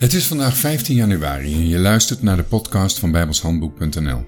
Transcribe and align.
Het 0.00 0.14
is 0.14 0.26
vandaag 0.26 0.56
15 0.56 0.96
januari 0.96 1.54
en 1.54 1.68
je 1.68 1.78
luistert 1.78 2.22
naar 2.22 2.36
de 2.36 2.42
podcast 2.42 2.98
van 2.98 3.10
bijbelshandboek.nl. 3.10 4.24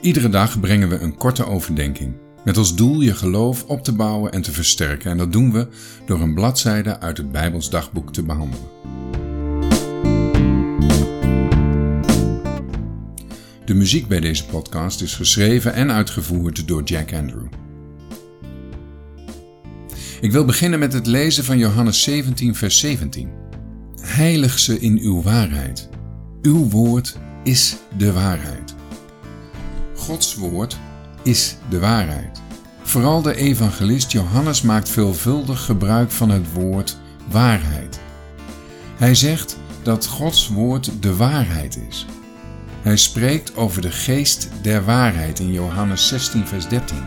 Iedere 0.00 0.28
dag 0.28 0.60
brengen 0.60 0.88
we 0.88 0.98
een 0.98 1.16
korte 1.16 1.46
overdenking, 1.46 2.14
met 2.44 2.56
als 2.56 2.76
doel 2.76 3.00
je 3.00 3.14
geloof 3.14 3.64
op 3.64 3.84
te 3.84 3.92
bouwen 3.92 4.32
en 4.32 4.42
te 4.42 4.52
versterken. 4.52 5.10
En 5.10 5.16
dat 5.16 5.32
doen 5.32 5.52
we 5.52 5.68
door 6.06 6.20
een 6.20 6.34
bladzijde 6.34 7.00
uit 7.00 7.16
het 7.16 7.32
Bijbels 7.32 7.70
dagboek 7.70 8.12
te 8.12 8.22
behandelen. 8.22 8.66
De 13.64 13.74
muziek 13.74 14.08
bij 14.08 14.20
deze 14.20 14.46
podcast 14.46 15.02
is 15.02 15.14
geschreven 15.14 15.74
en 15.74 15.90
uitgevoerd 15.90 16.68
door 16.68 16.82
Jack 16.82 17.12
Andrew. 17.12 17.46
Ik 20.20 20.32
wil 20.32 20.44
beginnen 20.44 20.78
met 20.78 20.92
het 20.92 21.06
lezen 21.06 21.44
van 21.44 21.58
Johannes 21.58 22.02
17, 22.02 22.54
vers 22.54 22.78
17. 22.78 23.45
Heilig 24.00 24.58
ze 24.58 24.80
in 24.80 24.98
uw 24.98 25.22
waarheid. 25.22 25.88
Uw 26.42 26.68
woord 26.68 27.18
is 27.42 27.76
de 27.96 28.12
waarheid. 28.12 28.74
Gods 29.94 30.34
woord 30.34 30.78
is 31.22 31.56
de 31.68 31.78
waarheid. 31.78 32.40
Vooral 32.82 33.22
de 33.22 33.34
evangelist 33.34 34.12
Johannes 34.12 34.62
maakt 34.62 34.88
veelvuldig 34.88 35.64
gebruik 35.64 36.10
van 36.10 36.30
het 36.30 36.52
woord 36.52 36.98
waarheid. 37.30 38.00
Hij 38.96 39.14
zegt 39.14 39.58
dat 39.82 40.06
Gods 40.06 40.48
woord 40.48 41.02
de 41.02 41.16
waarheid 41.16 41.78
is. 41.88 42.06
Hij 42.82 42.96
spreekt 42.96 43.56
over 43.56 43.82
de 43.82 43.90
geest 43.90 44.48
der 44.62 44.84
waarheid 44.84 45.38
in 45.38 45.52
Johannes 45.52 46.08
16, 46.08 46.46
vers 46.46 46.68
13. 46.68 46.98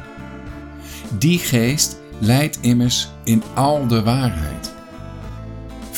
Die 1.17 1.40
geest 1.40 1.98
leidt 2.20 2.57
immers 2.62 3.09
in 3.23 3.43
al 3.53 3.87
de 3.87 4.03
waarheid. 4.03 4.77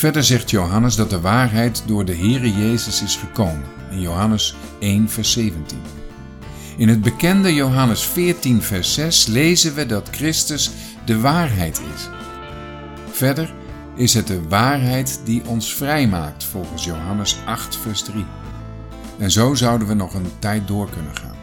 Verder 0.02 0.24
zegt 0.24 0.50
Johannes 0.50 0.96
dat 0.96 1.10
de 1.10 1.20
waarheid 1.20 1.84
door 1.86 2.06
de 2.06 2.16
Heere 2.16 2.54
Jezus 2.54 3.02
is 3.02 3.16
gekomen 3.16 3.64
in 3.92 4.02
Johannes 4.02 4.56
1 4.80 5.10
vers 5.10 5.32
17. 5.32 5.78
In 6.78 6.88
het 6.88 7.02
bekende 7.02 7.54
Johannes 7.54 8.04
14 8.04 8.62
vers 8.62 8.94
6 8.94 9.26
lezen 9.26 9.76
we 9.76 9.86
dat 9.86 10.10
Christus 10.12 10.72
de 11.06 11.20
waarheid 11.20 11.82
is. 11.96 12.10
Verder 13.12 13.54
is 13.96 14.14
het 14.14 14.28
de 14.28 14.48
waarheid 14.48 15.22
die 15.24 15.46
ons 15.46 15.74
vrijmaakt 15.74 16.44
volgens 16.44 16.84
Johannes 16.84 17.38
8 17.46 17.78
vers 17.78 18.02
3. 18.02 18.26
En 19.18 19.32
zo 19.32 19.54
zouden 19.56 19.88
we 19.88 19.94
nog 19.94 20.14
een 20.14 20.32
tijd 20.40 20.68
door 20.68 20.90
kunnen 20.90 21.16
gaan. 21.16 21.36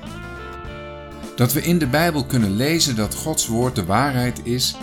Dat 1.36 1.52
we 1.52 1.62
in 1.62 1.78
de 1.78 1.86
Bijbel 1.86 2.24
kunnen 2.24 2.56
lezen 2.56 2.96
dat 2.96 3.14
Gods 3.14 3.46
woord 3.46 3.74
de 3.74 3.84
waarheid 3.84 4.40
is, 4.42 4.76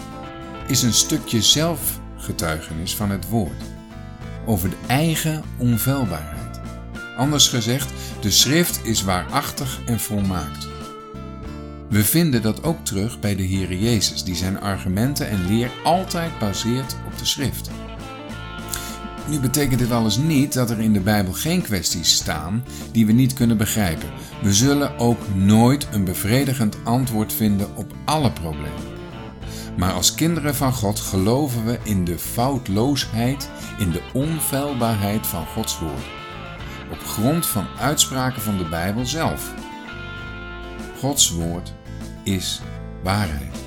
is 0.68 0.82
een 0.84 0.94
stukje 0.94 1.42
zelf 1.42 2.04
getuigenis 2.26 2.96
van 2.96 3.10
het 3.10 3.30
woord, 3.30 3.64
over 4.46 4.70
de 4.70 4.78
eigen 4.88 5.44
onfeilbaarheid. 5.58 6.60
Anders 7.18 7.48
gezegd, 7.48 7.94
de 8.22 8.32
schrift 8.32 8.86
is 8.86 9.04
waarachtig 9.04 9.80
en 9.86 10.00
volmaakt. 10.00 10.68
We 11.90 12.04
vinden 12.04 12.42
dat 12.42 12.64
ook 12.64 12.86
terug 12.86 13.20
bij 13.20 13.36
de 13.36 13.48
Heere 13.48 13.80
Jezus, 13.80 14.24
die 14.24 14.36
zijn 14.36 14.60
argumenten 14.60 15.30
en 15.30 15.48
leer 15.48 15.72
altijd 15.84 16.40
baseert 16.40 16.96
op 17.06 17.18
de 17.18 17.26
schrift. 17.26 17.70
Nu 19.30 19.40
betekent 19.40 19.80
dit 19.80 19.92
alles 19.92 20.18
niet 20.18 20.54
dat 20.54 20.70
er 20.70 20.80
in 20.80 20.94
de 20.94 21.00
Bijbel 21.00 21.34
geen 21.34 21.62
kwesties 21.62 22.14
staan 22.14 22.64
die 22.92 23.06
we 23.06 23.12
niet 23.12 23.34
kunnen 23.34 23.58
begrijpen. 23.58 24.10
We 24.42 24.54
zullen 24.54 24.98
ook 25.00 25.20
nooit 25.36 25.88
een 25.92 26.04
bevredigend 26.04 26.78
antwoord 26.84 27.34
vinden 27.34 27.76
op 27.76 27.94
alle 28.06 28.32
problemen. 28.32 28.95
Maar 29.78 29.94
als 29.94 30.16
kinderen 30.16 30.56
van 30.56 30.74
God 30.74 31.00
geloven 31.00 31.66
we 31.66 31.80
in 31.84 32.06
de 32.06 32.18
foutloosheid, 32.20 33.50
in 33.78 33.92
de 33.92 34.02
onfeilbaarheid 34.14 35.28
van 35.28 35.46
Gods 35.46 35.80
woord. 35.80 36.06
Op 36.92 37.00
grond 37.00 37.46
van 37.46 37.68
uitspraken 37.80 38.42
van 38.42 38.58
de 38.58 38.70
Bijbel 38.70 39.06
zelf. 39.06 39.54
Gods 41.00 41.32
woord 41.32 41.74
is 42.24 42.62
waarheid. 43.04 43.65